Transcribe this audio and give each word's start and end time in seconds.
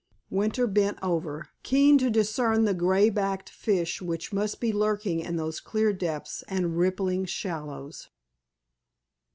Winter 0.31 0.65
bent 0.65 0.97
over, 1.03 1.49
keen 1.61 1.99
to 1.99 2.09
discern 2.09 2.65
the 2.65 2.73
gray 2.73 3.07
backed 3.07 3.51
fish 3.51 4.01
which 4.01 4.33
must 4.33 4.59
be 4.59 4.73
lurking 4.73 5.19
in 5.19 5.35
those 5.35 5.59
clear 5.59 5.93
depths 5.93 6.43
and 6.47 6.75
rippling 6.75 7.23
shallows. 7.23 8.09